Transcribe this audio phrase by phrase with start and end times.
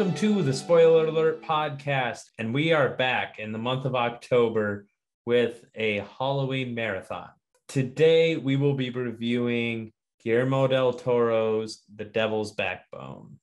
[0.00, 4.86] Welcome to the Spoiler Alert podcast, and we are back in the month of October
[5.26, 7.28] with a Halloween marathon.
[7.68, 9.92] Today, we will be reviewing
[10.24, 13.38] Guillermo del Toro's The Devil's Backbone.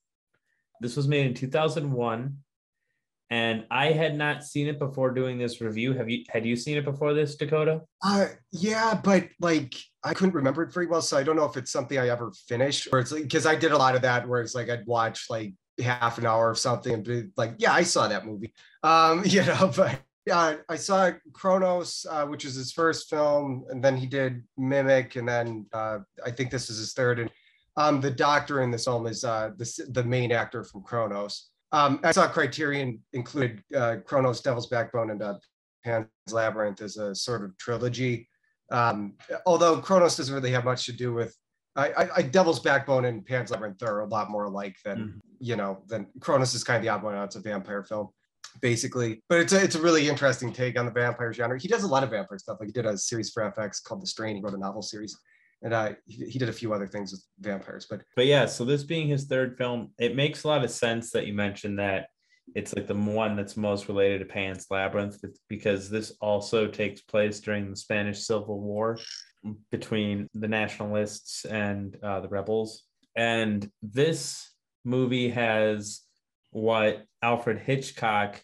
[0.82, 2.38] This was made in 2001,
[3.30, 5.94] and I had not seen it before doing this review.
[5.94, 6.24] Have you?
[6.28, 7.82] Had you seen it before this, Dakota?
[8.04, 11.56] Uh, yeah, but like I couldn't remember it very well, so I don't know if
[11.56, 14.28] it's something I ever finished, or it's like because I did a lot of that,
[14.28, 17.74] where it's like I'd watch like half an hour of something and be like, yeah,
[17.74, 18.54] I saw that movie.
[18.84, 23.84] Um, you know, but yeah, I saw Cronos, uh, which is his first film, and
[23.84, 27.20] then he did Mimic, and then uh, I think this is his third.
[27.20, 27.30] And
[27.78, 31.50] um, the doctor in this film is uh, the the main actor from Cronos.
[31.72, 35.36] Um, I saw Criterion included uh, Cronos, Devil's Backbone, and uh,
[35.86, 38.28] Pan's Labyrinth as a sort of trilogy.
[38.70, 39.14] Um,
[39.46, 41.36] although Cronos doesn't really have much to do with
[41.78, 45.18] I, I, I, Devil's Backbone and Pan's Labyrinth are a lot more alike than mm-hmm.
[45.40, 47.26] you know than Cronos is kind of the odd one out.
[47.26, 48.10] It's a vampire film,
[48.62, 51.60] basically, but it's a, it's a really interesting take on the vampire genre.
[51.60, 52.58] He does a lot of vampire stuff.
[52.60, 54.36] Like he did a series for FX called The Strain.
[54.36, 55.18] He wrote a novel series,
[55.62, 57.86] and uh, he, he did a few other things with vampires.
[57.90, 61.12] But but yeah, so this being his third film, it makes a lot of sense
[61.12, 62.08] that you mentioned that
[62.56, 65.18] it's like the one that's most related to Pan's Labyrinth
[65.50, 68.98] because this also takes place during the Spanish Civil War
[69.72, 72.84] between the nationalists and uh, the rebels.
[73.16, 74.52] And this
[74.86, 76.02] movie has
[76.52, 78.42] what Alfred Hitchcock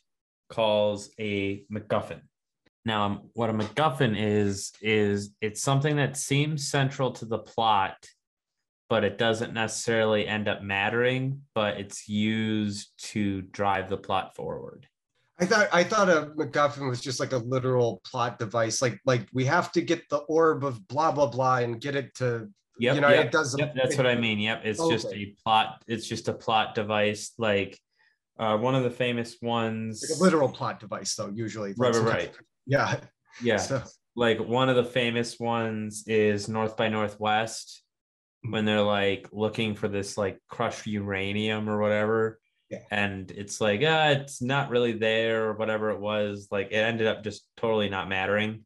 [0.49, 2.21] calls a MacGuffin.
[2.85, 7.95] Now, um, what a MacGuffin is, is it's something that seems central to the plot,
[8.89, 14.87] but it doesn't necessarily end up mattering, but it's used to drive the plot forward.
[15.39, 18.81] I thought I thought a MacGuffin was just like a literal plot device.
[18.81, 22.13] Like like we have to get the orb of blah blah blah and get it
[22.15, 23.57] to yep, you know yep, it does.
[23.57, 24.39] Yep, that's what I mean.
[24.39, 24.93] Yep, it's okay.
[24.93, 25.83] just a plot.
[25.87, 27.31] It's just a plot device.
[27.37, 27.79] Like
[28.37, 31.31] uh, one of the famous ones, like a literal plot device, though.
[31.33, 32.31] Usually, right, right, right.
[32.67, 32.99] Yeah,
[33.41, 33.57] yeah.
[33.57, 33.83] So.
[34.15, 37.81] Like one of the famous ones is North by Northwest
[38.47, 42.39] when they're like looking for this like crushed uranium or whatever
[42.73, 42.79] yeah.
[42.91, 46.47] And it's like, ah, it's not really there or whatever it was.
[46.51, 48.65] Like it ended up just totally not mattering.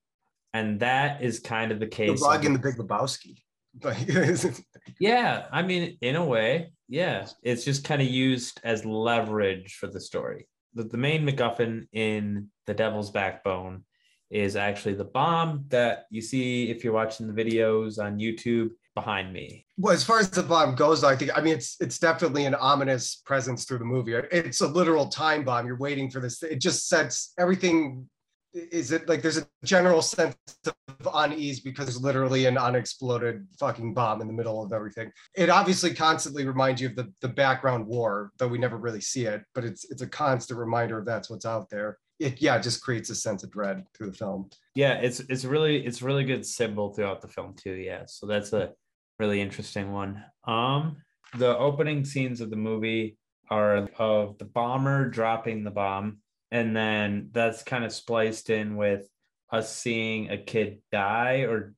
[0.54, 2.20] And that is kind of the case.
[2.20, 3.42] The rug in the Big Lebowski.
[5.00, 9.88] yeah, I mean, in a way, yeah, it's just kind of used as leverage for
[9.88, 10.48] the story.
[10.74, 13.84] The, the main MacGuffin in The Devil's Backbone
[14.30, 19.32] is actually the bomb that you see if you're watching the videos on YouTube behind
[19.32, 19.64] me.
[19.78, 22.56] Well, as far as the bomb goes, I think I mean it's it's definitely an
[22.56, 24.14] ominous presence through the movie.
[24.32, 25.68] It's a literal time bomb.
[25.68, 26.42] You're waiting for this.
[26.42, 28.10] It just sets everything.
[28.56, 30.36] Is it like there's a general sense
[30.66, 30.74] of
[31.14, 35.12] unease because there's literally an unexploded fucking bomb in the middle of everything.
[35.36, 39.26] It obviously constantly reminds you of the, the background war, though we never really see
[39.26, 42.00] it, but it's it's a constant reminder of that's what's out there.
[42.20, 44.50] It yeah, it just creates a sense of dread through the film.
[44.74, 47.74] Yeah, it's it's really it's really good symbol throughout the film too.
[47.74, 48.06] Yeah.
[48.08, 48.72] So that's a
[49.20, 50.24] really interesting one.
[50.46, 50.98] Um,
[51.36, 53.18] the opening scenes of the movie
[53.50, 56.18] are of the bomber dropping the bomb,
[56.52, 59.08] and then that's kind of spliced in with
[59.52, 61.74] us seeing a kid die or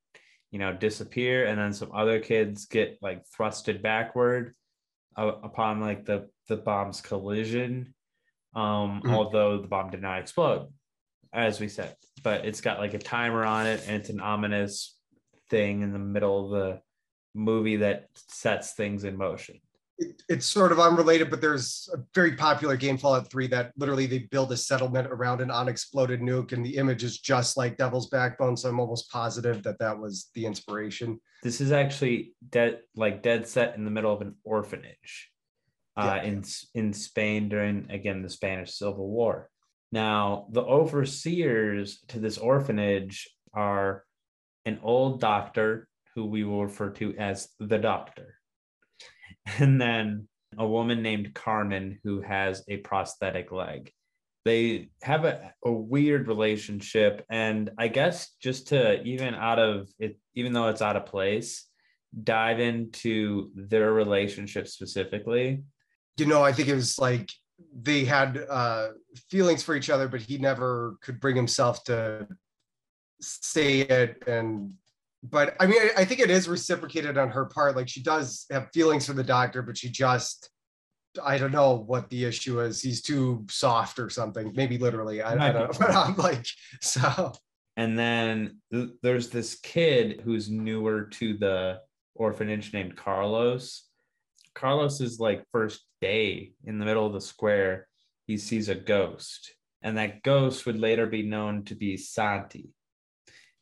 [0.52, 4.54] you know disappear, and then some other kids get like thrusted backward
[5.18, 7.94] uh, upon like the the bomb's collision.
[8.56, 9.12] Um, mm-hmm.
[9.12, 10.70] although the bomb did not explode,
[11.32, 14.96] as we said, but it's got like a timer on it, and it's an ominous
[15.50, 16.82] thing in the middle of the
[17.40, 19.60] movie that sets things in motion.
[19.98, 24.06] It, it's sort of unrelated, but there's a very popular game, Fallout 3, that literally
[24.06, 28.10] they build a settlement around an unexploded nuke, and the image is just like Devil's
[28.10, 28.56] Backbone.
[28.56, 31.20] So I'm almost positive that that was the inspiration.
[31.44, 35.30] This is actually dead, like dead set in the middle of an orphanage
[36.00, 36.44] uh, in
[36.74, 39.50] in Spain during again the Spanish Civil War.
[39.92, 44.06] Now the overseers to this orphanage are
[44.66, 45.89] an old doctor
[46.20, 48.36] who we will refer to as the doctor.
[49.60, 50.28] And then
[50.58, 53.92] a woman named Carmen who has a prosthetic leg.
[54.44, 57.26] They have a, a weird relationship.
[57.30, 61.66] And I guess just to even out of it, even though it's out of place,
[62.24, 65.64] dive into their relationship specifically.
[66.18, 67.32] You know, I think it was like
[67.74, 68.90] they had uh,
[69.30, 72.28] feelings for each other, but he never could bring himself to
[73.22, 74.74] say it and
[75.24, 77.76] but I mean, I, I think it is reciprocated on her part.
[77.76, 80.50] Like she does have feelings for the doctor, but she just
[81.24, 82.82] I don't know what the issue is.
[82.82, 84.54] He's too soft or something.
[84.56, 85.22] Maybe literally.
[85.22, 85.72] I, I don't know.
[85.80, 86.46] But I'm like,
[86.82, 87.34] so.
[87.78, 91.80] And then th- there's this kid who's newer to the
[92.16, 93.86] orphanage named Carlos.
[94.54, 97.88] Carlos's like first day in the middle of the square,
[98.28, 102.70] he sees a ghost, and that ghost would later be known to be Santi,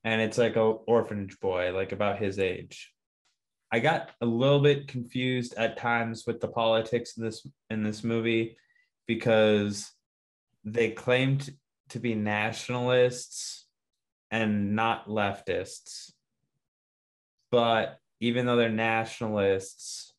[0.08, 2.94] and it's like a orphanage boy, like about his age.
[3.74, 8.06] I got a little bit confused at times with the politics in this in this
[8.06, 8.56] movie
[9.06, 9.92] because
[10.64, 11.50] they claimed
[11.90, 13.66] to be nationalists
[14.32, 16.14] and not leftists.
[17.52, 20.14] But even though they're nationalists,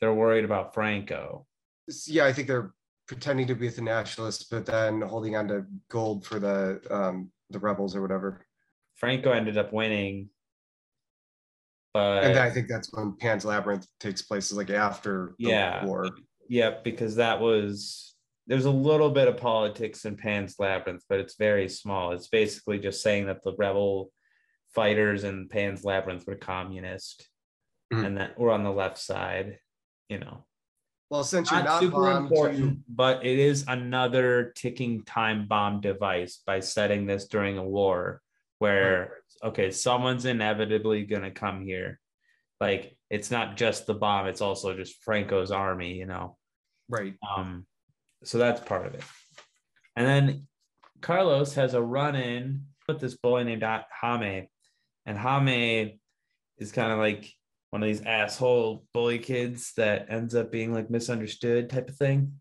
[0.00, 1.46] they're worried about Franco.
[2.06, 2.74] Yeah, I think they're
[3.06, 7.60] pretending to be the nationalists, but then holding on to gold for the um, the
[7.60, 8.44] rebels or whatever.
[9.02, 10.28] Franco ended up winning,
[11.92, 15.84] but and I think that's when Pan's Labyrinth takes place, is like after the yeah,
[15.84, 16.08] war.
[16.48, 18.14] Yeah, because that was
[18.46, 22.12] there's a little bit of politics in Pan's Labyrinth, but it's very small.
[22.12, 24.12] It's basically just saying that the rebel
[24.72, 27.28] fighters in Pan's Labyrinth were communist
[27.92, 28.06] Mhm.
[28.06, 29.58] and that we're on the left side,
[30.08, 30.46] you know.
[31.10, 36.60] Well, since you're Not super important, but it is another ticking time bomb device by
[36.60, 38.22] setting this during a war
[38.62, 41.98] where okay, someone's inevitably gonna come here.
[42.60, 46.36] Like it's not just the bomb, it's also just Franco's army, you know.
[46.88, 47.14] right.
[47.36, 47.66] Um,
[48.22, 49.02] so that's part of it.
[49.96, 50.46] And then
[51.00, 54.48] Carlos has a run in with this boy named Jaime.
[55.06, 55.98] And Jaime
[56.58, 57.32] is kind of like
[57.70, 62.34] one of these asshole bully kids that ends up being like misunderstood type of thing.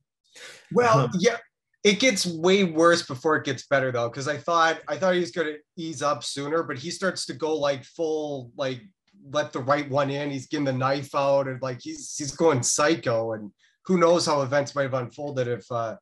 [0.72, 1.38] Well, Um, yeah,
[1.84, 5.20] it gets way worse before it gets better though, because I thought I thought he
[5.20, 8.82] was gonna ease up sooner, but he starts to go like full like
[9.30, 10.30] let the right one in.
[10.30, 13.52] He's getting the knife out and like he's he's going psycho, and
[13.86, 15.96] who knows how events might have unfolded if uh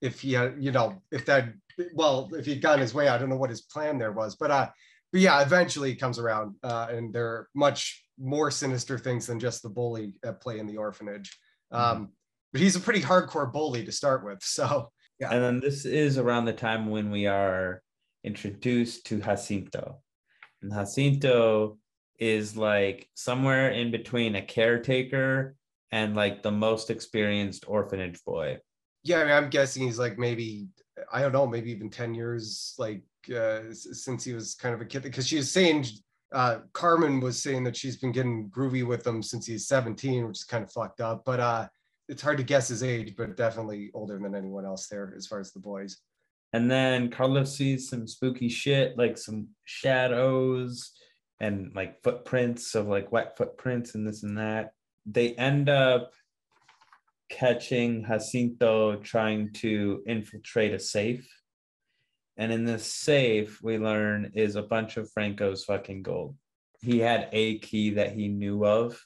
[0.00, 1.52] if he had you know if that
[1.94, 3.08] well if he'd gone his way.
[3.08, 4.68] I don't know what his plan there was, but uh
[5.12, 9.38] but yeah, eventually he comes around, uh, and there are much more sinister things than
[9.38, 11.38] just the bully at play in the orphanage.
[11.70, 12.10] Um,
[12.52, 14.90] but he's a pretty hardcore bully to start with, so.
[15.18, 15.32] Yeah.
[15.32, 17.82] And then this is around the time when we are
[18.24, 19.98] introduced to Jacinto.
[20.62, 21.78] And Jacinto
[22.18, 25.56] is like somewhere in between a caretaker
[25.92, 28.58] and like the most experienced orphanage boy.
[29.04, 30.68] Yeah, I mean, I'm guessing he's like maybe
[31.12, 33.02] I don't know, maybe even ten years like
[33.34, 35.02] uh, since he was kind of a kid.
[35.02, 35.86] Because she was saying,
[36.32, 40.38] uh, Carmen was saying that she's been getting groovy with him since he's 17, which
[40.38, 41.24] is kind of fucked up.
[41.24, 41.68] But uh,
[42.08, 45.40] it's hard to guess his age, but definitely older than anyone else there as far
[45.40, 45.98] as the boys.
[46.52, 50.92] And then Carlos sees some spooky shit, like some shadows
[51.40, 54.72] and like footprints of like wet footprints and this and that.
[55.04, 56.12] They end up
[57.28, 61.28] catching Jacinto trying to infiltrate a safe.
[62.36, 66.36] And in this safe, we learn is a bunch of Franco's fucking gold.
[66.80, 69.02] He had a key that he knew of.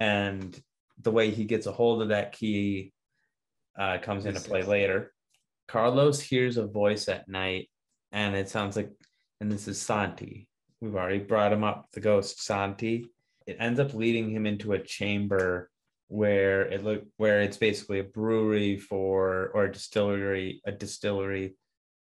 [0.00, 0.58] And
[1.00, 2.92] the way he gets a hold of that key
[3.78, 5.12] uh, comes into play later.
[5.68, 7.68] Carlos hears a voice at night,
[8.10, 8.90] and it sounds like,
[9.40, 10.48] and this is Santi.
[10.80, 13.06] We've already brought him up, the ghost Santi.
[13.46, 15.70] It ends up leading him into a chamber
[16.08, 21.56] where it look where it's basically a brewery for or a distillery, a distillery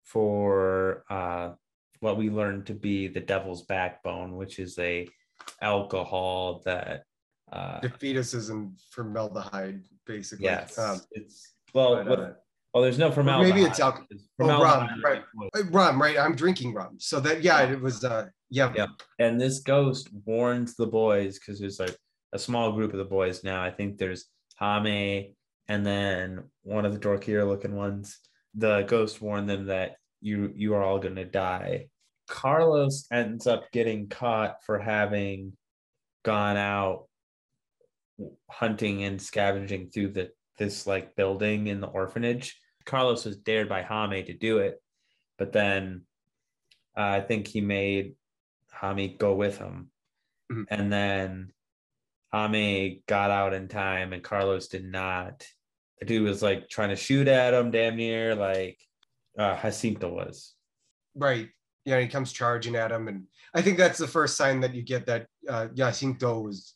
[0.04, 1.52] for uh,
[2.00, 5.08] what we learned to be the devil's backbone, which is a
[5.62, 7.04] alcohol that
[7.52, 10.46] uh, The fetus is in formaldehyde, basically.
[10.46, 12.32] yes, Um, it's well, but, uh,
[12.74, 13.54] well, there's no formaldehyde.
[13.56, 15.24] maybe it's al- It's oh, rum, right.
[15.56, 16.18] uh, rum, right?
[16.18, 16.96] I'm drinking rum.
[17.00, 18.88] So that yeah, it was uh yeah, Yeah.
[19.20, 21.96] and this ghost warns the boys because there's like
[22.34, 23.62] a small group of the boys now.
[23.64, 24.26] I think there's
[24.58, 25.36] Jaime
[25.68, 28.18] and then one of the dorkier looking ones.
[28.56, 31.88] The ghost warned them that you you are all gonna die.
[32.28, 35.54] Carlos ends up getting caught for having
[36.24, 37.08] gone out
[38.50, 42.60] hunting and scavenging through the this like building in the orphanage.
[42.86, 44.82] Carlos was dared by Jaime to do it,
[45.38, 46.02] but then
[46.98, 48.16] uh, I think he made
[48.72, 49.92] Jaime go with him.
[50.52, 50.66] Mhm.
[50.70, 51.54] And then
[52.34, 55.46] Jaime got out in time and Carlos did not.
[56.00, 58.80] The dude was like trying to shoot at him damn near like
[59.38, 60.56] uh Jacinto was.
[61.16, 61.50] right.
[61.86, 63.24] Yeah, he comes charging at him, and
[63.54, 66.76] I think that's the first sign that you get that uh Jacinto was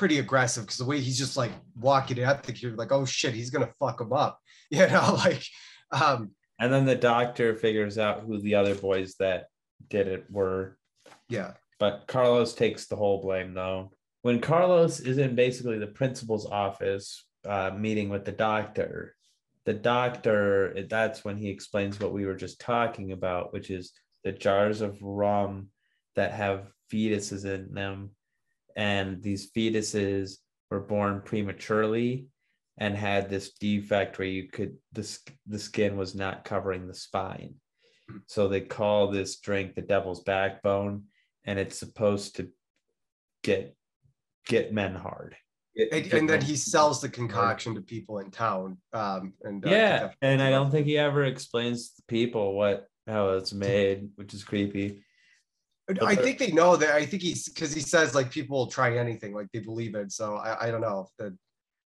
[0.00, 3.34] pretty aggressive because the way he's just like walking at the kid, like, oh shit,
[3.34, 4.40] he's gonna fuck him up.
[4.70, 5.44] You know, like
[5.92, 9.48] um And then the doctor figures out who the other boys that
[9.88, 10.78] did it were.
[11.28, 11.52] yeah.
[11.78, 13.90] But Carlos takes the whole blame though.
[14.22, 19.14] When Carlos is in basically the principal's office uh, meeting with the doctor,
[19.66, 23.92] the doctor, that's when he explains what we were just talking about, which is
[24.24, 25.68] the jars of rum
[26.16, 28.12] that have fetuses in them.
[28.76, 30.38] And these fetuses
[30.70, 32.26] were born prematurely
[32.78, 37.54] and had this defect where you could the, the skin was not covering the spine.
[38.26, 41.04] So they call this drink the devil's backbone,
[41.44, 42.48] and it's supposed to
[43.42, 43.76] get
[44.46, 45.36] get men hard.
[45.76, 48.78] Get- And, get and then he sells the concoction to people in town.
[48.92, 53.30] Um, and uh, yeah, and I don't think he ever explains to people what how
[53.30, 55.04] it's made, which is creepy.
[56.02, 56.94] I think they know that.
[56.94, 60.12] I think he's because he says like people will try anything, like they believe it.
[60.12, 61.36] So I, I don't know if that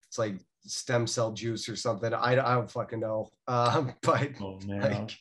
[0.08, 2.12] it's like stem cell juice or something.
[2.14, 3.30] I, I don't fucking know.
[3.48, 4.80] Um, but Oh man.
[4.80, 5.18] like,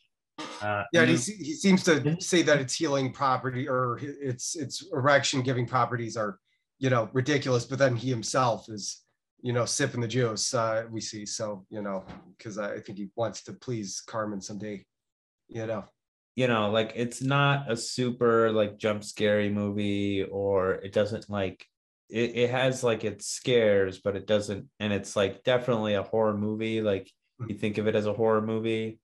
[0.61, 5.41] Uh, yeah, he, he seems to say that it's healing property or its its erection
[5.41, 6.39] giving properties are,
[6.79, 7.65] you know, ridiculous.
[7.65, 9.03] But then he himself is,
[9.41, 10.53] you know, sipping the juice.
[10.53, 11.25] Uh, we see.
[11.25, 12.05] So you know,
[12.37, 14.85] because I think he wants to please Carmen someday.
[15.49, 15.85] You know.
[16.35, 21.65] You know, like it's not a super like jump scary movie, or it doesn't like
[22.09, 26.37] it, it has like its scares, but it doesn't, and it's like definitely a horror
[26.37, 26.81] movie.
[26.81, 27.49] Like hmm.
[27.49, 28.99] you think of it as a horror movie,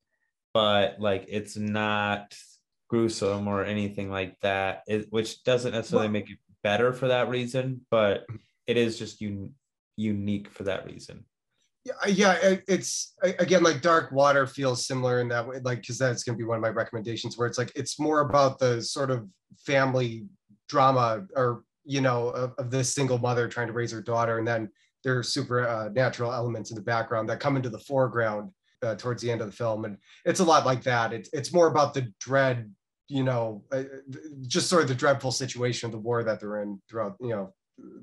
[0.54, 2.36] but like it's not
[2.90, 7.30] gruesome or anything like that, it, which doesn't necessarily Well- make it better for that
[7.30, 8.38] reason, but hmm.
[8.68, 9.54] it is just un-
[9.96, 11.26] unique for that reason.
[12.08, 16.38] Yeah, it's again like Dark Water feels similar in that way, like because that's going
[16.38, 19.28] to be one of my recommendations, where it's like it's more about the sort of
[19.58, 20.26] family
[20.68, 24.48] drama, or you know, of, of this single mother trying to raise her daughter, and
[24.48, 24.70] then
[25.04, 28.52] there are super uh, natural elements in the background that come into the foreground
[28.84, 31.14] uh, towards the end of the film, and it's a lot like that.
[31.14, 32.74] It's it's more about the dread,
[33.08, 33.84] you know, uh,
[34.42, 37.54] just sort of the dreadful situation of the war that they're in throughout, you know,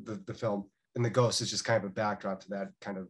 [0.04, 2.98] the the film, and the ghost is just kind of a backdrop to that kind
[2.98, 3.08] of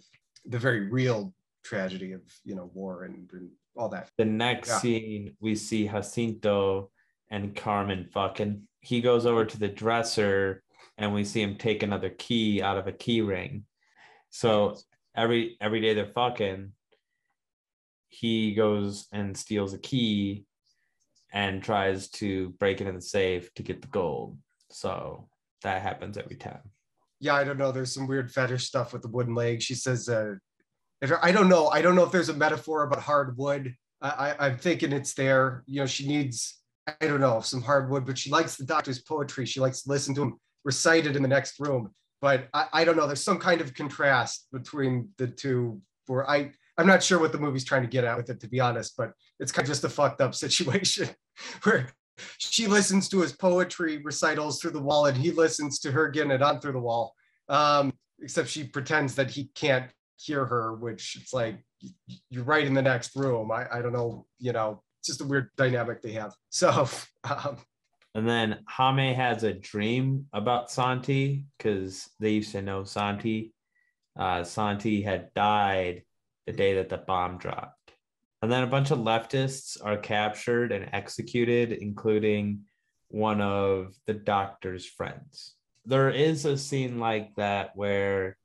[0.48, 1.34] the very real
[1.64, 4.10] tragedy of you know war and, and all that.
[4.18, 4.78] The next Yeah.
[4.78, 6.90] scene, we see Jacinto
[7.30, 8.66] and Carmen fucking.
[8.80, 10.62] He goes over to the dresser
[10.96, 13.64] and we see him take another key out of a key ring.
[14.30, 14.76] So
[15.14, 16.72] every every day they're fucking,
[18.08, 20.44] he goes and steals a key
[21.32, 24.38] and tries to break into the safe to get the gold.
[24.70, 25.28] So
[25.62, 26.70] that happens every time.
[27.20, 27.72] Yeah, I don't know.
[27.72, 29.62] There's some weird fetish stuff with the wooden leg.
[29.62, 30.34] She says, uh,
[31.22, 31.68] I don't know.
[31.68, 33.74] I don't know if there's a metaphor about hardwood.
[34.00, 35.62] I, I, I'm thinking it's there.
[35.66, 39.46] You know, she needs, I don't know, some hardwood, but she likes the doctor's poetry.
[39.46, 41.90] She likes to listen to him recited in the next room.
[42.20, 43.06] But I, I don't know.
[43.06, 45.80] There's some kind of contrast between the two.
[46.06, 48.48] Where I, I'm not sure what the movie's trying to get at with it, to
[48.48, 48.94] be honest.
[48.96, 51.08] But it's kind of just a fucked up situation
[51.62, 51.88] where
[52.38, 56.30] she listens to his poetry recitals through the wall and he listens to her getting
[56.30, 57.14] it on through the wall
[57.48, 61.58] um except she pretends that he can't hear her which it's like
[62.30, 65.24] you're right in the next room i, I don't know you know it's just a
[65.24, 66.88] weird dynamic they have so
[67.24, 67.58] um,
[68.16, 73.52] And then Jaime has a dream about Santi because they used to know Santi.
[74.18, 76.02] Uh, Santi had died
[76.46, 77.75] the day that the bomb dropped.
[78.42, 82.64] And then a bunch of leftists are captured and executed, including
[83.08, 85.54] one of the doctor's friends.
[85.84, 88.36] There is a scene like that where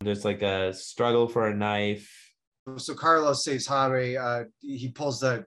[0.00, 2.10] there's like a struggle for a knife.
[2.76, 4.16] so carlos saves Jaime.
[4.16, 5.44] uh he pulls the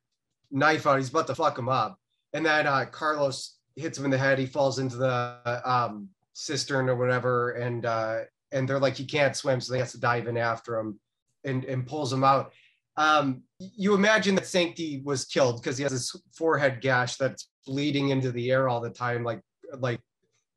[0.51, 1.97] knife out he's about to fuck him up
[2.33, 6.87] and then uh carlos hits him in the head he falls into the um cistern
[6.89, 8.19] or whatever and uh
[8.51, 10.99] and they're like he can't swim so they have to dive in after him
[11.43, 12.53] and and pulls him out
[12.97, 18.09] um you imagine that Santi was killed because he has this forehead gash that's bleeding
[18.09, 19.41] into the air all the time like
[19.79, 19.99] like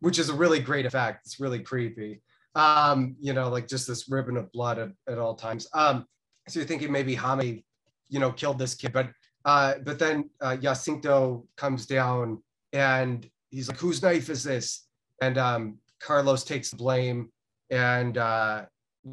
[0.01, 2.21] which is a really great effect it's really creepy
[2.55, 6.05] um you know like just this ribbon of blood at, at all times um
[6.49, 7.65] so you're thinking maybe Jaime,
[8.09, 9.11] you know, killed this kid, but
[9.45, 14.87] uh, but then uh, Jacinto comes down and he's like, "Whose knife is this?"
[15.21, 17.31] And um, Carlos takes the blame,
[17.71, 18.67] and uh,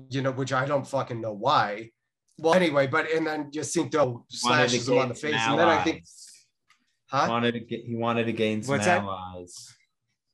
[0.09, 1.91] you know, which I don't fucking know why.
[2.39, 5.97] Well, anyway, but and then Jacinto slashes him on the face, and then I think,
[5.97, 6.45] allies.
[7.09, 7.27] huh?
[7.29, 9.03] wanted to get he wanted to gain some What's that?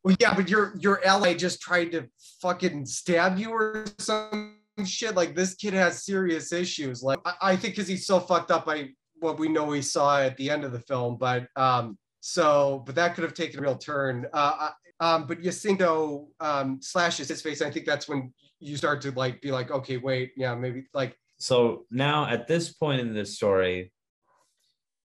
[0.04, 2.08] Well, yeah, but your your ally just tried to
[2.42, 5.16] fucking stab you or some shit.
[5.16, 7.04] Like this kid has serious issues.
[7.04, 8.90] Like I, I think because he's so fucked up by
[9.20, 11.18] what we know we saw at the end of the film.
[11.18, 14.26] But um, so but that could have taken a real turn.
[14.32, 14.70] Uh,
[15.02, 17.62] um, but Jacinto um slashes his face.
[17.62, 21.18] I think that's when you start to like be like, okay, wait, yeah, maybe like
[21.40, 23.92] so now at this point in the story,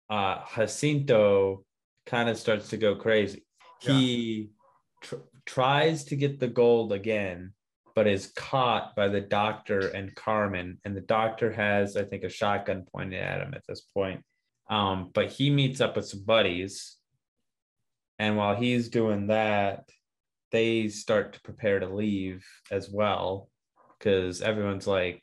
[0.08, 1.64] uh, Jacinto
[2.06, 3.44] kind of starts to go crazy.
[3.80, 4.50] He
[5.00, 7.54] tr- tries to get the gold again,
[7.94, 10.78] but is caught by the doctor and Carmen.
[10.84, 14.22] And the doctor has, I think, a shotgun pointed at him at this point.
[14.68, 16.96] Um, but he meets up with some buddies.
[18.18, 19.88] And while he's doing that,
[20.52, 23.48] they start to prepare to leave as well.
[24.00, 25.22] because everyone's like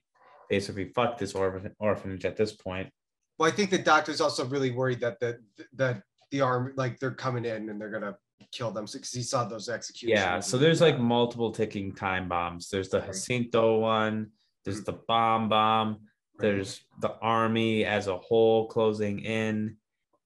[0.50, 2.90] basically fuck this orphan- orphanage at this point.
[3.38, 5.40] Well, I think the doctor's also really worried that the
[5.74, 6.02] that
[6.32, 8.18] the army like they're coming in and they're gonna
[8.52, 10.20] kill them because he saw those executions.
[10.20, 12.70] Yeah, so there's like multiple ticking time bombs.
[12.70, 14.32] There's the Jacinto one,
[14.66, 16.00] there's the bomb bomb,
[16.40, 19.78] there's the army as a whole closing in,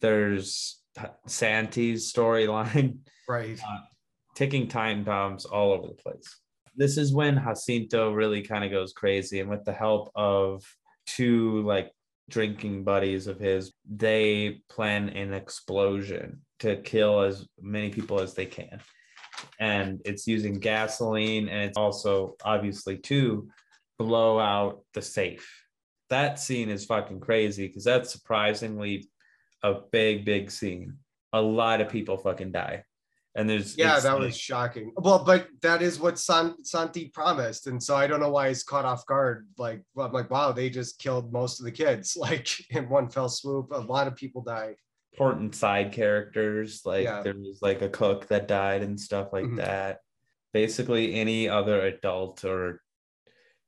[0.01, 0.82] there's
[1.28, 3.00] Santi's storyline.
[3.28, 3.60] right.
[3.60, 3.80] Uh,
[4.36, 6.41] ticking time bombs all over the place.
[6.75, 10.63] This is when Jacinto really kind of goes crazy, and with the help of
[11.06, 11.92] two like
[12.30, 18.46] drinking buddies of his, they plan an explosion to kill as many people as they
[18.46, 18.80] can.
[19.60, 23.50] And it's using gasoline, and it's also obviously to
[24.00, 25.50] blow out the safe.
[26.10, 29.10] That scene is fucking crazy because that's surprisingly
[29.63, 30.98] a big, big scene.
[31.34, 32.84] A lot of people fucking die
[33.36, 34.92] and there's yeah that was shocking.
[34.96, 37.68] Well but that is what San, santi promised.
[37.68, 39.48] And so i don't know why he's caught off guard.
[39.58, 43.30] Like i'm like wow they just killed most of the kids like in one fell
[43.30, 43.72] swoop.
[43.72, 44.76] A lot of people die
[45.14, 47.22] important side characters like yeah.
[47.22, 49.58] there was like a cook that died and stuff like mm-hmm.
[49.58, 50.00] that.
[50.54, 52.82] Basically any other adult or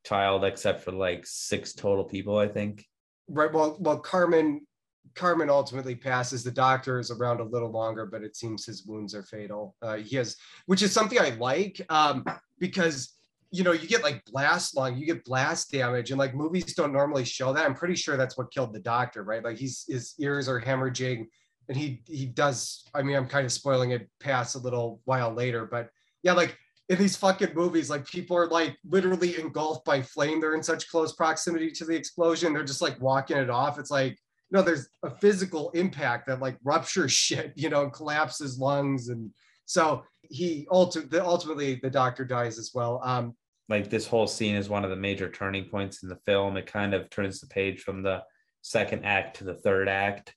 [0.06, 2.86] child except for like six total people i think.
[3.30, 3.54] Right.
[3.54, 4.68] Well well carmen
[5.16, 6.44] Carmen ultimately passes.
[6.44, 9.76] The doctor is around a little longer, but it seems his wounds are fatal.
[9.82, 12.26] Uh, he has, which is something I like um,
[12.60, 13.16] because
[13.52, 16.94] you know you get like blast lung, you get blast damage, and like movies don't
[16.94, 17.66] normally show that.
[17.66, 19.44] I'm pretty sure that's what killed the doctor, right?
[19.44, 21.28] Like he's his ears are hemorrhaging,
[21.70, 22.88] and he he does.
[22.96, 25.90] I mean, I'm kind of spoiling it past a little while later, but
[26.24, 26.58] yeah, like
[26.90, 30.42] in these fucking movies, like people are like literally engulfed by flame.
[30.42, 32.54] They're in such close proximity to the explosion.
[32.54, 33.80] They're just like walking it off.
[33.80, 34.18] It's like
[34.54, 39.10] no, there's a physical impact that like ruptures shit, you know, collapses lungs.
[39.10, 39.32] And
[39.66, 43.02] so he ultimately, ultimately the doctor dies as well.
[43.04, 43.36] Um,
[43.68, 46.56] like this whole scene is one of the major turning points in the film.
[46.56, 48.24] It kind of turns the page from the
[48.62, 50.36] second act to the third act.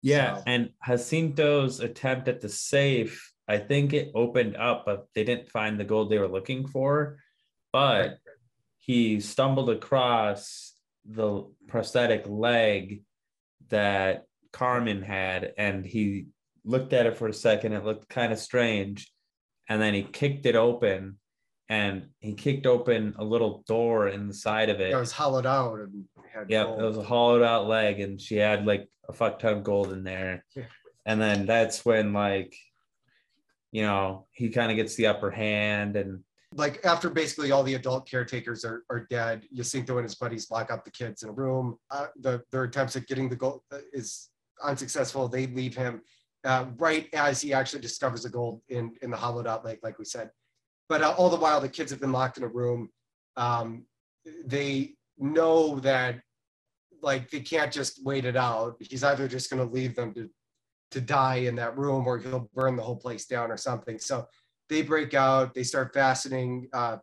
[0.00, 0.36] Yeah.
[0.36, 0.42] So.
[0.46, 5.78] And Jacinto's attempt at the safe, I think it opened up, but they didn't find
[5.78, 7.18] the gold they were looking for.
[7.72, 8.18] But
[8.78, 13.02] he stumbled across the prosthetic leg
[13.68, 16.26] that Carmen had, and he
[16.64, 17.72] looked at it for a second.
[17.72, 19.12] It looked kind of strange,
[19.68, 21.18] and then he kicked it open,
[21.68, 24.92] and he kicked open a little door in the side of it.
[24.92, 26.80] It was hollowed out and had yeah, gold.
[26.80, 29.92] it was a hollowed out leg, and she had like a fuck ton of gold
[29.92, 30.44] in there.
[30.54, 30.64] Yeah.
[31.04, 32.54] And then that's when like,
[33.72, 36.22] you know, he kind of gets the upper hand and
[36.54, 40.70] like after basically all the adult caretakers are, are dead, Jacinto and his buddies lock
[40.70, 41.78] up the kids in a room.
[41.90, 44.30] Uh, the, their attempts at getting the gold uh, is
[44.62, 45.28] unsuccessful.
[45.28, 46.02] They leave him
[46.44, 49.98] uh, right as he actually discovers the gold in, in the hollowed out lake, like
[49.98, 50.30] we said.
[50.88, 52.90] But uh, all the while, the kids have been locked in a room.
[53.36, 53.86] Um,
[54.44, 56.20] they know that
[57.02, 58.76] like they can't just wait it out.
[58.80, 60.28] He's either just going to leave them to
[60.92, 63.98] to die in that room or he'll burn the whole place down or something.
[63.98, 64.26] So
[64.72, 66.96] they break out, they start fastening, uh,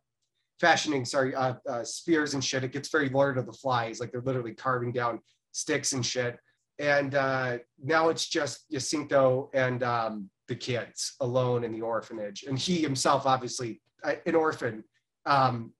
[0.60, 2.63] fashioning, sorry, uh, uh, spears and shit.
[2.63, 5.19] It gets very Lord of the Flies, like they're literally carving down
[5.51, 6.38] sticks and shit.
[6.79, 12.43] And uh, now it's just Jacinto and um, the kids alone in the orphanage.
[12.43, 14.84] And he himself, obviously, uh, an orphan,
[15.25, 15.73] um,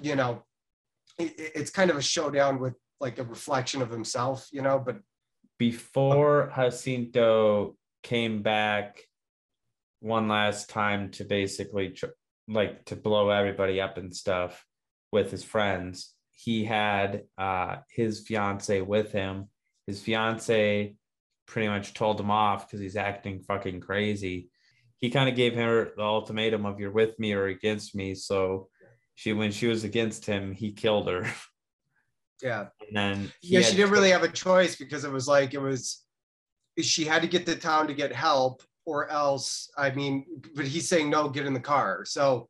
[0.00, 0.42] you know,
[1.18, 4.98] it, it's kind of a showdown with like a reflection of himself, you know, but
[5.58, 9.07] before Jacinto came back
[10.00, 12.06] one last time to basically tr-
[12.46, 14.64] like to blow everybody up and stuff
[15.12, 16.14] with his friends.
[16.32, 19.48] He had uh, his fiance with him.
[19.86, 20.94] His fiance
[21.46, 24.50] pretty much told him off because he's acting fucking crazy.
[24.98, 28.68] He kind of gave her the ultimatum of "you're with me or against me." So
[29.14, 31.26] she, when she was against him, he killed her.
[32.42, 32.66] Yeah.
[32.86, 36.04] And then yeah, she didn't really have a choice because it was like it was
[36.80, 40.24] she had to get to town to get help or else i mean
[40.56, 42.04] but he's saying no get in the car.
[42.06, 42.48] So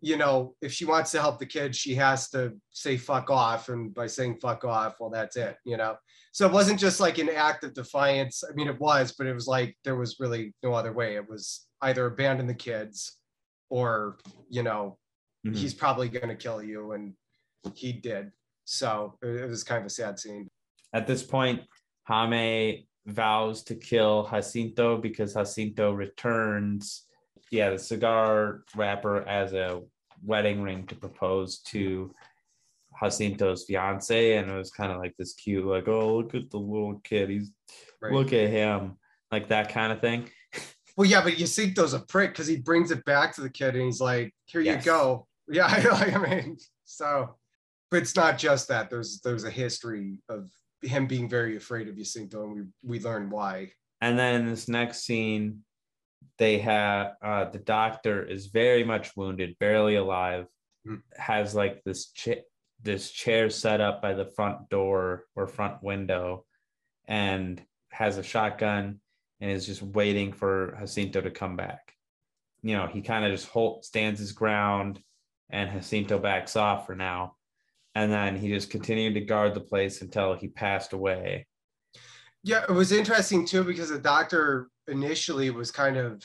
[0.00, 3.68] you know if she wants to help the kid she has to say fuck off
[3.68, 5.94] and by saying fuck off well that's it you know?
[6.32, 8.42] So it wasn't just like an act of defiance.
[8.42, 11.14] I mean it was but it was like there was really no other way.
[11.14, 13.18] It was either abandon the kids
[13.70, 14.18] or
[14.50, 14.98] you know
[15.46, 15.56] mm-hmm.
[15.56, 17.14] he's probably going to kill you and
[17.74, 18.32] he did.
[18.64, 20.48] So it was kind of a sad scene.
[20.92, 21.60] At this point
[22.08, 27.04] Jaime vows to kill Jacinto because Jacinto returns,
[27.50, 29.82] yeah, the cigar wrapper as a
[30.24, 32.12] wedding ring to propose to
[33.00, 34.36] Jacinto's fiance.
[34.36, 37.30] And it was kind of like this cute, like, oh, look at the little kid.
[37.30, 37.50] He's
[38.00, 38.12] right.
[38.12, 38.96] look at him,
[39.30, 40.28] like that kind of thing.
[40.96, 43.84] Well, yeah, but Jacinto's a prick because he brings it back to the kid and
[43.84, 44.84] he's like, here yes.
[44.84, 45.26] you go.
[45.48, 47.36] Yeah, I, I mean, So,
[47.90, 48.90] but it's not just that.
[48.90, 50.50] There's there's a history of
[50.82, 53.72] him being very afraid of Jacinto, and we we learn why.
[54.00, 55.62] And then this next scene,
[56.38, 60.46] they have uh, the doctor is very much wounded, barely alive,
[60.86, 61.02] Mm.
[61.16, 62.44] has like this cha-
[62.82, 66.44] this chair set up by the front door or front window,
[67.08, 67.60] and
[67.90, 69.00] has a shotgun
[69.40, 71.92] and is just waiting for Jacinto to come back.
[72.62, 75.00] You know, he kind of just hold, stands his ground,
[75.50, 77.36] and Jacinto backs off for now,
[77.96, 81.46] and then he just continued to guard the place until he passed away.
[82.42, 86.22] Yeah, it was interesting too because the doctor initially was kind of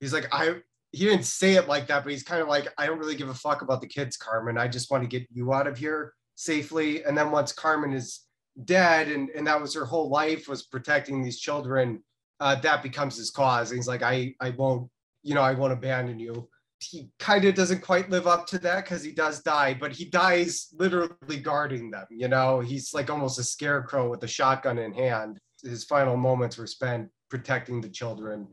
[0.00, 0.56] he's like I
[0.90, 3.28] he didn't say it like that, but he's kind of like I don't really give
[3.28, 4.58] a fuck about the kids, Carmen.
[4.58, 7.04] I just want to get you out of here safely.
[7.04, 8.22] And then once Carmen is
[8.64, 12.02] dead and and that was her whole life was protecting these children,
[12.40, 13.70] uh, that becomes his cause.
[13.70, 14.90] And he's like I I won't
[15.22, 16.48] you know I won't abandon you.
[16.90, 20.04] He kind of doesn't quite live up to that because he does die, but he
[20.04, 22.06] dies literally guarding them.
[22.10, 25.38] You know, he's like almost a scarecrow with a shotgun in hand.
[25.62, 28.48] His final moments were spent protecting the children.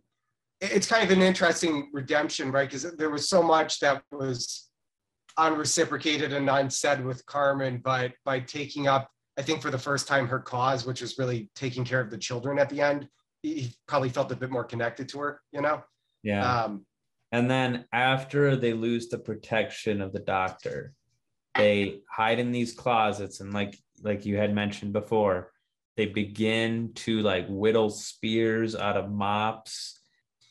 [0.59, 2.69] It's kind of an interesting redemption, right?
[2.69, 4.69] Because there was so much that was
[5.37, 10.27] unreciprocated and unsaid with Carmen, but by taking up, I think for the first time,
[10.27, 13.07] her cause, which was really taking care of the children at the end,
[13.41, 15.83] he probably felt a bit more connected to her, you know?
[16.21, 16.63] Yeah.
[16.63, 16.85] Um,
[17.31, 20.93] And then after they lose the protection of the doctor,
[21.55, 25.51] they hide in these closets and like like you had mentioned before,
[25.95, 30.01] they begin to like whittle spears out of mops.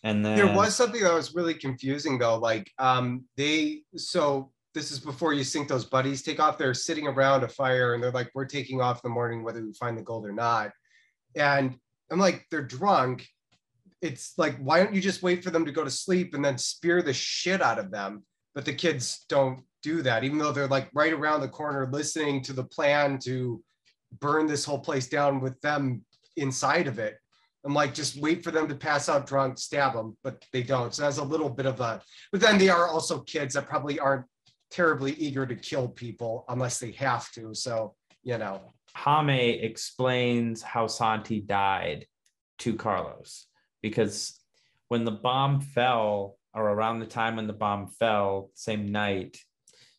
[0.03, 2.39] And then There was something that was really confusing though.
[2.39, 6.57] Like um they so this is before Jacinto's buddies take off.
[6.57, 9.65] They're sitting around a fire and they're like, we're taking off in the morning whether
[9.65, 10.71] we find the gold or not.
[11.35, 11.77] And
[12.11, 13.27] I'm like, they're drunk.
[14.03, 16.59] It's like, why don't you just wait for them to go to sleep and then
[16.59, 18.25] spear the shit out of them?
[18.55, 22.43] But the kids don't do that, even though they're like right around the corner listening
[22.43, 23.63] to the plan to
[24.21, 26.05] burn this whole place down with them
[26.37, 27.17] inside of it.
[27.65, 30.95] I'm like, just wait for them to pass out drunk, stab them, but they don't.
[30.95, 32.01] So that's a little bit of a,
[32.33, 34.25] but then they are also kids that probably aren't
[34.71, 37.55] terribly eager to kill people unless they have to.
[37.55, 42.07] So, you know, Jaime explains how Santi died
[42.61, 43.47] to Carlos
[43.83, 44.39] because
[44.89, 49.39] when the bomb fell, or around the time when the bomb fell, same night,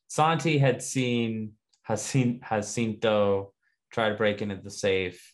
[0.08, 1.54] Santi had seen
[1.88, 3.54] Jacinto
[3.91, 5.34] try to break into the safe.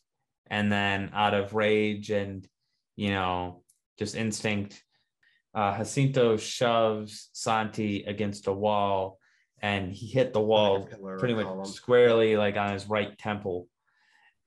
[0.50, 2.48] And then, out of rage and,
[2.96, 3.64] you know,
[4.00, 4.82] just instinct,
[5.54, 9.18] uh, Jacinto shoves Santi against a wall
[9.62, 11.66] and he hit the wall Like a pillar or pretty much column.
[11.66, 13.68] squarely like on his right temple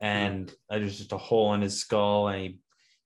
[0.00, 2.58] and there's just a hole in his skull and he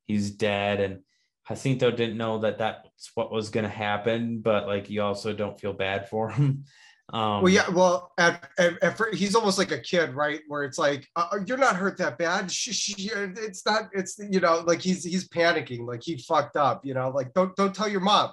[0.07, 1.01] he's dead and
[1.49, 5.61] Jacinto didn't know that that's what was going to happen but like you also don't
[5.61, 6.65] feel bad for him
[7.13, 10.41] um well, yeah, well, at, at, at he's almost like a kid, right?
[10.49, 12.47] Where it's like, uh, you're not hurt that bad.
[12.47, 17.11] It's not, it's, you know, like he's, he's panicking, like he fucked up, you know,
[17.11, 18.33] like don't, don't tell your mom.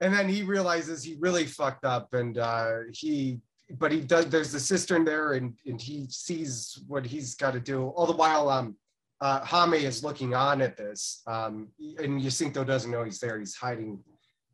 [0.00, 3.38] And then he realizes he really fucked up and uh, he,
[3.78, 7.60] but he does, there's the cistern there and, and he sees what he's got to
[7.60, 7.88] do.
[7.88, 8.76] All the while, um,
[9.20, 13.38] uh, Jaime is looking on at this um, and Jacinto doesn't know he's there.
[13.38, 13.98] He's hiding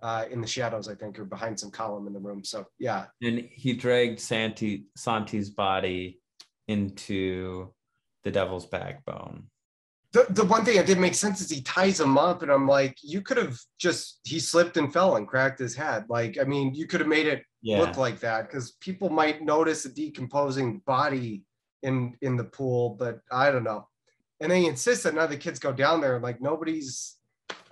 [0.03, 2.45] uh, in the shadows, I think, or behind some column in the room.
[2.45, 6.21] So yeah, and he dragged Santi Santi's body
[6.69, 7.73] into
[8.23, 9.45] the devil's backbone.
[10.13, 12.69] The, the one thing that didn't make sense is he ties him up and i'm
[12.69, 16.05] like you could have just he slipped and fell and cracked his head.
[16.09, 17.81] Like i mean you could have made it yeah.
[17.81, 21.43] look like that because people might notice a decomposing body
[21.83, 23.89] in in the pool but i don't know
[24.45, 27.17] and then he insists that none of the kids go down there like nobody's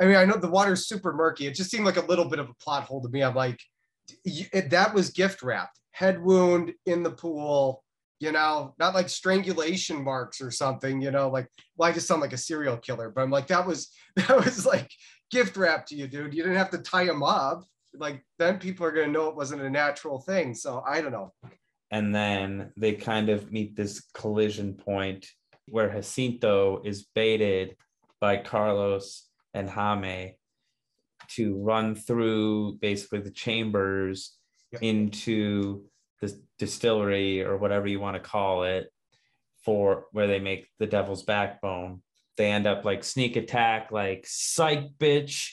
[0.01, 2.41] i mean i know the water's super murky it just seemed like a little bit
[2.41, 3.61] of a plot hole to me i'm like
[4.69, 7.85] that was gift wrapped head wound in the pool
[8.19, 12.21] you know not like strangulation marks or something you know like well, I just sound
[12.21, 14.91] like a serial killer, but I'm like, that was that was like
[15.31, 16.35] gift wrapped to you, dude.
[16.35, 17.65] You didn't have to tie him up.
[17.95, 20.55] Like then people are gonna know it wasn't a natural thing.
[20.55, 21.33] So I don't know.
[21.91, 25.27] and then they kind of meet this collision point
[25.73, 27.77] where Jacinto is baited
[28.21, 30.37] by Carlos and Jaime
[31.29, 34.37] to run through basically the chambers
[34.73, 34.83] Yep.
[34.83, 35.85] into
[36.23, 38.91] the distillery or whatever you want to call it
[39.65, 42.03] for where they make the devil's backbone.
[42.37, 45.51] They end up like sneak attack, like psych bitch,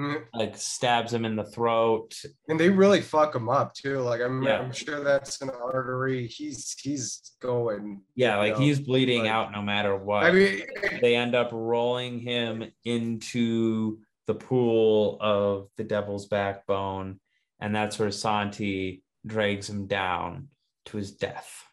[0.00, 0.38] Mm-hmm.
[0.38, 2.14] like stabs him in the throat.
[2.48, 3.98] And they really fuck him up too.
[4.00, 4.60] Like I'm, Yeah.
[4.60, 6.26] I'm sure that's an artery.
[6.26, 8.02] He's he's going.
[8.14, 10.24] Yeah, like No, he's bleeding like- out no matter what.
[10.24, 10.62] I mean,
[11.02, 17.18] they end up rolling him into the pool of the devil's backbone
[17.60, 20.48] and that's where santi drags him down
[20.86, 21.64] to his death.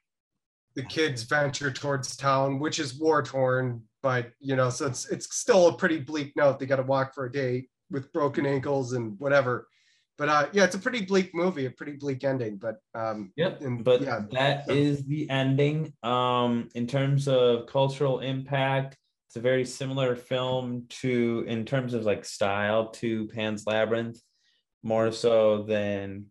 [0.76, 5.34] The kids venture towards town, which is war torn, but you know, so it's it's
[5.36, 6.60] still a pretty bleak note.
[6.60, 9.68] They got to walk for a day with broken ankles and whatever.
[10.18, 12.58] But uh, yeah, it's a pretty bleak movie, a pretty bleak ending.
[12.58, 13.62] But um, Yep.
[13.62, 15.94] and but yeah, that so- is the ending.
[16.04, 18.98] Um, in terms of cultural impact,
[19.28, 24.20] it's a very similar film to, in terms of like style, to Pan's Labyrinth,
[24.84, 26.28] more so than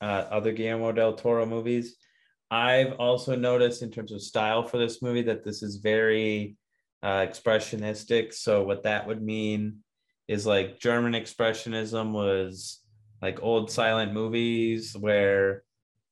[0.00, 1.96] uh, other Guillermo del Toro movies.
[2.50, 6.56] I've also noticed in terms of style for this movie that this is very
[7.02, 8.32] uh, expressionistic.
[8.32, 9.78] So what that would mean
[10.28, 12.80] is like German expressionism was
[13.22, 15.62] like old silent movies where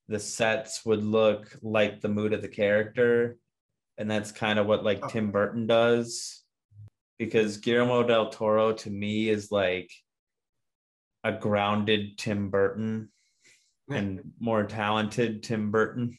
[0.09, 3.37] the sets would look like the mood of the character
[3.99, 5.09] and that's kind of what like Oh.
[5.09, 6.43] tim burton does
[7.19, 9.91] because guillermo del toro to me is like
[11.23, 13.09] a grounded tim burton
[13.91, 16.19] and more talented tim burton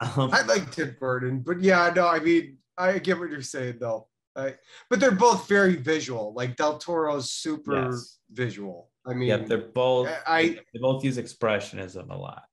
[0.00, 3.78] um, I like Tim Burton, but yeah, no, I mean, I get what you're saying
[3.80, 4.06] though.
[4.38, 4.54] I,
[4.88, 6.32] but they're both very visual.
[6.34, 8.18] Like Del Toro's super Yes.
[8.30, 8.90] visual.
[9.06, 12.44] I mean, yep they're both I- they both use expressionism a lot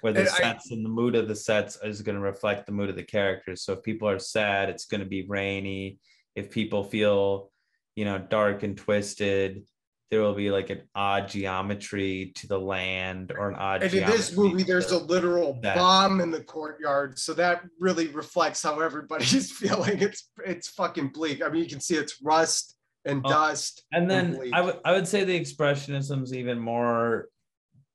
[0.00, 2.66] where the And I- sets and the mood of the sets is going to reflect
[2.66, 5.98] the mood of the characters so if people are sad it's going to be rainy
[6.34, 7.50] if people feel
[7.96, 9.64] you know dark and twisted
[10.10, 14.06] there will be like an odd geometry to the land or an odd and in
[14.06, 15.76] this movie, there's a literal that.
[15.76, 20.00] bomb in the courtyard, so that really reflects how everybody's feeling.
[20.00, 21.42] It's it's fucking bleak.
[21.42, 23.84] I mean, you can see it's rust and Oh, dust.
[23.92, 24.52] and then bleak.
[24.54, 27.28] I would I would say the expressionism's even more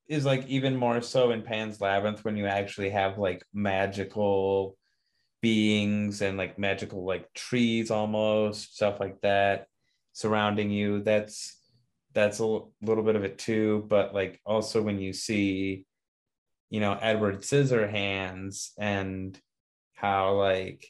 [0.06, 4.76] is like even more so in Pan's Labyrinth when you actually have like magical
[5.42, 9.66] beings and like magical like trees almost stuff like that
[10.12, 11.02] surrounding you.
[11.02, 11.56] That's
[12.14, 13.84] that's a l- little bit of it too.
[13.88, 15.86] But like also when you see,
[16.70, 19.38] you know, Edward Scissorhands and
[19.94, 20.86] how like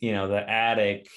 [0.00, 1.08] you know the attic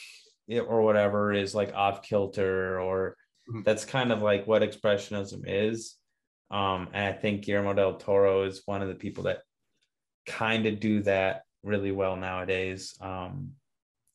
[0.50, 3.16] or whatever is like off kilter or
[3.50, 3.66] Mhm.
[3.66, 5.98] that's kind of like what expressionism is
[6.50, 9.40] um and i think guillermo del toro is one of the people that
[10.26, 13.52] kind of do that really well nowadays um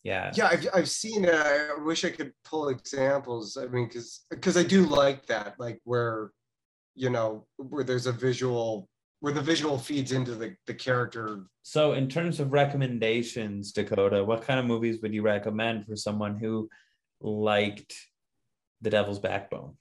[0.05, 1.35] yeah yeah, I've, I've seen it.
[1.35, 3.57] I wish I could pull examples.
[3.57, 6.31] I mean, because because I do like that, like where,
[6.95, 8.89] you know, where there's a visual,
[9.21, 11.47] where the visual feeds into the the character.
[11.63, 16.39] so in terms of recommendations dakota what kind of movies would you recommend for someone
[16.39, 16.69] who
[17.21, 17.93] liked
[18.81, 19.75] the devil's backbone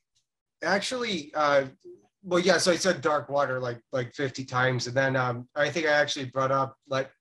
[0.63, 1.65] Actually, uh,
[2.23, 2.57] well, yeah.
[2.57, 5.91] So I said Dark Water like like 50 times, and then um, I think I
[5.91, 7.11] actually brought up let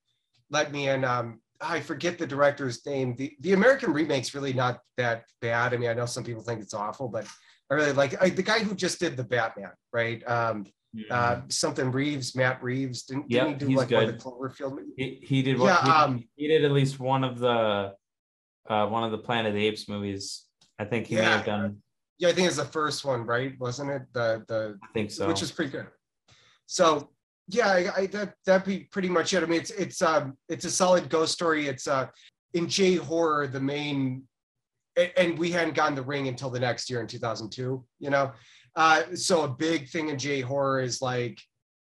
[0.51, 1.05] let me in.
[1.05, 3.15] Um, I forget the director's name.
[3.17, 5.75] The the American remake's really not that bad.
[5.75, 7.27] I mean, I know some people think it's awful, but
[7.71, 10.27] I really like I, the guy who just did the Batman, right?
[10.29, 10.67] Um,
[11.11, 13.03] uh, something Reeves, Matt Reeves.
[13.03, 13.69] Didn't, didn't Mm-hmm.
[13.69, 14.71] He do like one of the Cloverfield?
[14.77, 14.95] movies?
[14.97, 17.93] he, he did what Yeah, he, um, he did at least one of the
[18.69, 20.47] uh one of the planet of the apes movies
[20.79, 21.77] i think he may have done
[22.19, 23.53] Yeah, I think it's the first one, right?
[23.61, 25.87] Wasn't it the the i think so which is pretty good.
[26.67, 27.11] So
[27.49, 29.43] yeah, I, I that that'd be pretty much it.
[29.43, 31.69] I mean, it's it's um it's a solid ghost story.
[31.69, 32.09] It's uh
[32.55, 34.25] in J horror the main,
[35.17, 37.85] and we hadn't gotten the ring until the next year in 2002.
[38.01, 38.33] You know,
[38.75, 41.41] uh, so a big thing in J horror is like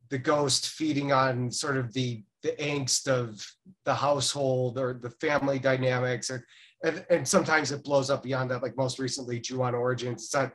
[0.09, 3.43] the ghost feeding on sort of the the angst of
[3.85, 6.45] the household or the family dynamics or
[6.83, 10.51] and, and sometimes it blows up beyond that like most recently Ju-On Origins it's not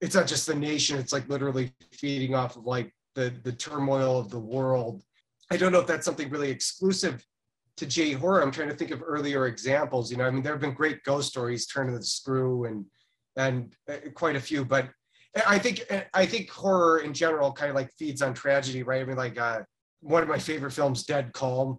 [0.00, 4.18] it's not just the nation it's like literally feeding off of like the the turmoil
[4.18, 5.02] of the world
[5.50, 7.24] I don't know if that's something really exclusive
[7.78, 10.52] to J horror I'm trying to think of earlier examples you know I mean there
[10.52, 12.84] have been great ghost stories Turn of the Screw and
[13.36, 14.88] and uh, quite a few but
[15.46, 15.82] I think
[16.14, 19.02] I think horror in general kind of like feeds on tragedy, right?
[19.02, 19.60] I mean, like uh,
[20.00, 21.78] one of my favorite films, Dead Calm.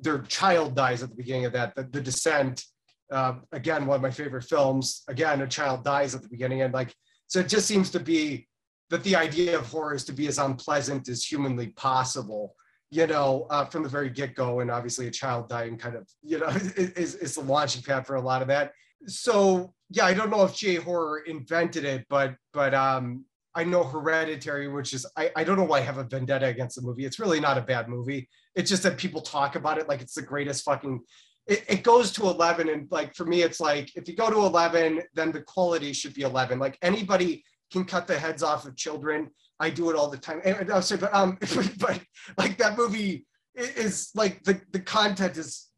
[0.00, 1.74] Their child dies at the beginning of that.
[1.74, 2.64] The, the Descent,
[3.10, 5.02] uh, again, one of my favorite films.
[5.08, 6.94] Again, a child dies at the beginning, and like
[7.26, 8.46] so, it just seems to be
[8.90, 12.54] that the idea of horror is to be as unpleasant as humanly possible.
[12.90, 16.08] You know, uh, from the very get go, and obviously a child dying kind of
[16.22, 18.72] you know is is the launching pad for a lot of that
[19.06, 23.24] so yeah, I don't know if J horror invented it, but but um
[23.54, 26.76] I know Hereditary, which is I, I don't know why I have a vendetta against
[26.76, 27.04] the movie.
[27.04, 28.28] It's really not a bad movie.
[28.54, 31.00] It's just that people talk about it like it's the greatest fucking
[31.46, 34.36] it, it goes to 11 and like for me it's like if you go to
[34.36, 38.76] 11 then the quality should be 11 like anybody can cut the heads off of
[38.76, 39.28] children
[39.60, 41.38] i do it all the time and, I'll say, but um
[41.78, 42.00] but
[42.36, 45.68] like that movie is like the the content is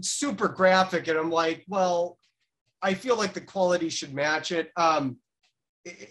[0.00, 2.18] super graphic and i'm like well
[2.84, 4.70] I feel like the quality should match it.
[4.76, 5.16] Um,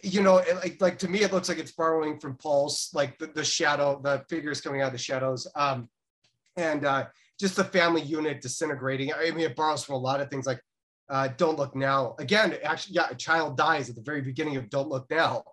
[0.02, 3.28] you know, like like to me, it looks like it's borrowing from Pulse, like the,
[3.28, 5.88] the shadow, the figures coming out of the shadows, um,
[6.58, 7.06] and uh,
[7.40, 9.14] just the family unit disintegrating.
[9.14, 10.60] I mean, it borrows from a lot of things like
[11.10, 12.16] uh, Don't Look Now.
[12.20, 15.44] Again, actually, yeah, a child dies at the very beginning of Don't Look Now.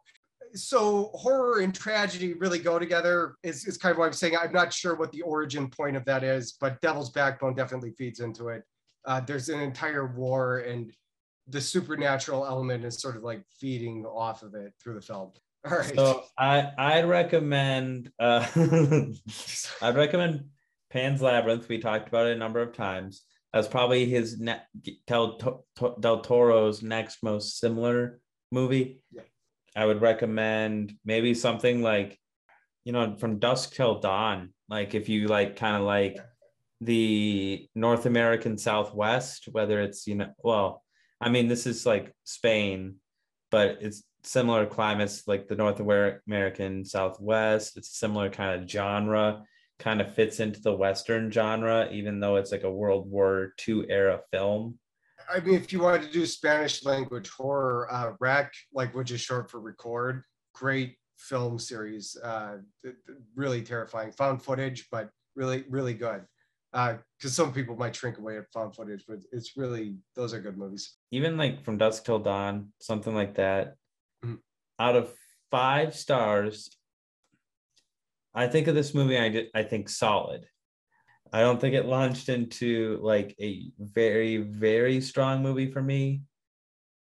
[0.54, 3.36] So horror and tragedy really go together.
[3.42, 4.36] Is, is kind of what I'm saying.
[4.36, 8.20] I'm not sure what the origin point of that is, but Devil's Backbone definitely feeds
[8.20, 8.64] into it.
[9.04, 10.92] Uh, there's an entire war and
[11.50, 15.32] the supernatural element is sort of like feeding off of it through the film.
[15.64, 15.94] All right.
[15.94, 18.46] So I I'd recommend uh
[19.82, 20.44] I'd recommend
[20.90, 21.68] Pan's Labyrinth.
[21.68, 23.22] We talked about it a number of times.
[23.52, 24.62] That's probably his ne-
[25.06, 25.64] Del,
[26.00, 28.20] Del Toro's next most similar
[28.52, 29.02] movie.
[29.10, 29.22] Yeah.
[29.76, 32.18] I would recommend maybe something like,
[32.84, 34.52] you know, from Dusk Till Dawn.
[34.68, 36.18] Like if you like kind of like
[36.80, 40.82] the North American Southwest, whether it's you know, well,
[41.20, 42.96] I mean, this is like Spain,
[43.50, 47.76] but it's similar climates like the North American Southwest.
[47.76, 49.44] It's a similar kind of genre,
[49.80, 53.86] kind of fits into the Western genre, even though it's like a World War II
[53.88, 54.78] era film.
[55.32, 59.20] I mean, if you wanted to do Spanish language horror, uh, REC, like which is
[59.20, 60.22] short for record,
[60.54, 62.16] great film series.
[62.16, 62.58] Uh,
[63.34, 64.12] really terrifying.
[64.12, 66.22] Found footage, but really, really good
[66.72, 70.40] because uh, some people might shrink away at found footage, but it's really those are
[70.40, 70.96] good movies.
[71.10, 73.74] Even like from Dusk Till Dawn, something like that.
[74.24, 74.36] Mm-hmm.
[74.78, 75.12] Out of
[75.50, 76.70] five stars,
[78.34, 79.18] I think of this movie.
[79.18, 79.48] I did.
[79.54, 80.46] I think solid.
[81.32, 86.22] I don't think it launched into like a very very strong movie for me.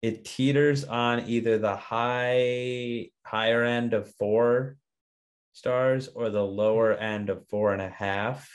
[0.01, 4.77] It teeters on either the high higher end of four
[5.53, 8.49] stars or the lower end of four and a half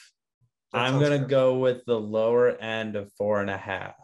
[0.75, 1.27] I'm gonna fair.
[1.27, 3.95] go with the lower end of four and a half.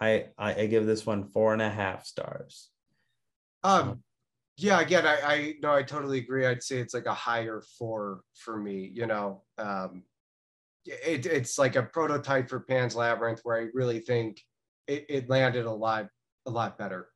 [0.00, 2.68] I, I, I give this one four and a half stars.
[3.64, 4.02] Um,
[4.62, 6.46] yeah, again, I I no, I totally agree.
[6.46, 8.90] I'd say it's like a higher four for me.
[8.92, 10.02] You know, um,
[10.84, 14.40] it, it's like a prototype for Pan's Labyrinth, where I really think
[14.86, 16.08] it, it landed a lot
[16.46, 17.08] a lot better.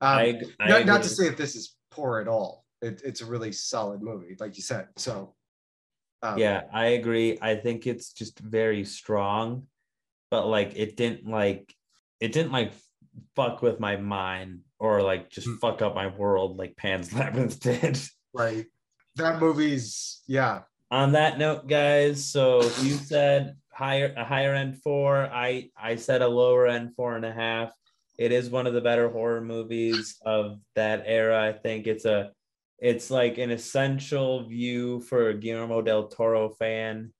[0.00, 2.64] Um, I, I not, not to say that this is poor at all.
[2.80, 4.88] It, it's a really solid movie, like you said.
[4.96, 5.34] So
[6.22, 7.38] um, yeah, I agree.
[7.42, 9.64] I think it's just very strong,
[10.30, 11.74] but like it didn't like
[12.20, 12.72] it didn't like
[13.34, 15.58] fuck with my mind or like just mm.
[15.58, 17.98] fuck up my world like Pan's Labyrinth did.
[18.32, 18.66] Right.
[19.16, 20.62] That movie's yeah.
[20.90, 25.26] On that note, guys, so you said higher a higher end four.
[25.32, 27.72] I I said a lower end four and a half.
[28.18, 31.42] It is one of the better horror movies of that era.
[31.42, 32.32] I think it's a
[32.78, 37.12] it's like an essential view for a Guillermo del Toro fan.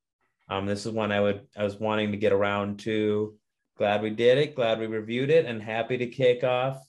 [0.49, 3.35] Um, this is one I would I was wanting to get around to.
[3.77, 4.55] Glad we did it.
[4.55, 6.85] Glad we reviewed it, and happy to kick off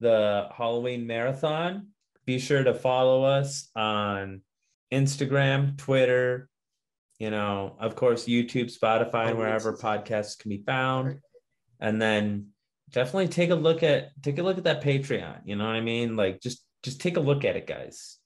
[0.00, 1.88] the Halloween marathon.
[2.24, 4.42] Be sure to follow us on
[4.92, 6.48] Instagram, Twitter,
[7.18, 11.18] you know, of course, YouTube, Spotify, and wherever podcasts can be found.
[11.80, 12.48] And then
[12.90, 15.40] definitely take a look at take a look at that Patreon.
[15.44, 16.16] You know what I mean?
[16.16, 18.18] Like just just take a look at it, guys.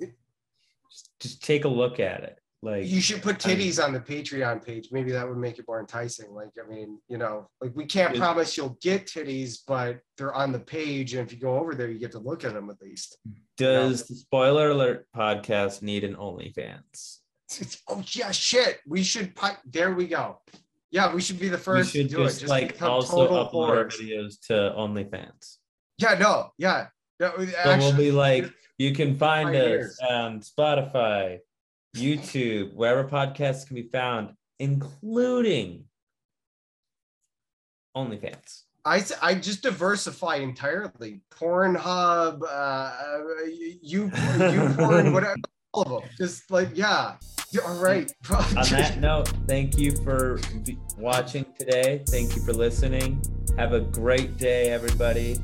[0.00, 2.38] Just, just take a look at it.
[2.66, 4.88] Like you should put titties I on the Patreon page.
[4.90, 6.32] Maybe that would make it more enticing.
[6.32, 10.34] Like, I mean, you know, like we can't it, promise you'll get titties, but they're
[10.34, 12.68] on the page, and if you go over there, you get to look at them
[12.68, 13.18] at least.
[13.56, 13.88] Does you know?
[13.90, 17.18] the spoiler alert podcast need an OnlyFans?
[17.88, 18.80] oh yeah, shit.
[18.84, 19.36] We should.
[19.36, 19.58] put.
[19.64, 20.40] There we go.
[20.90, 22.40] Yeah, we should be the first to do just, it.
[22.40, 25.58] Just like also upload our videos to OnlyFans.
[25.98, 26.88] Yeah, no, yeah.
[27.20, 27.30] Yeah,
[27.64, 31.38] so we'll be like, you can find us on Spotify,
[31.96, 35.84] YouTube, wherever podcasts can be found, including
[37.96, 38.62] OnlyFans.
[38.84, 41.20] I, I just diversify entirely.
[41.30, 42.92] Pornhub, uh,
[43.82, 44.10] you,
[44.52, 45.36] you porn, whatever,
[45.72, 46.10] all of them.
[46.16, 47.16] Just like, yeah.
[47.66, 48.12] All right.
[48.30, 50.38] On that note, thank you for
[50.98, 52.02] watching today.
[52.08, 53.22] Thank you for listening.
[53.56, 55.38] Have a great day, everybody.